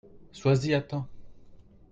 Sois-y 0.31 0.73
à 0.73 0.81
temps! 0.81 1.07